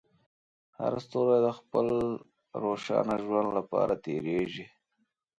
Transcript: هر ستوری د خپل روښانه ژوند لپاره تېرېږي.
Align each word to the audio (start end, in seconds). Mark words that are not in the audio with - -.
هر 0.79 0.93
ستوری 1.05 1.37
د 1.45 1.47
خپل 1.59 1.87
روښانه 2.63 3.15
ژوند 3.23 3.49
لپاره 3.57 3.93
تېرېږي. 4.05 4.65